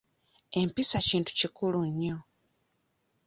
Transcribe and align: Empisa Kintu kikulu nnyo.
Empisa 0.59 0.97
Kintu 1.07 1.31
kikulu 1.39 1.79
nnyo. 1.89 2.17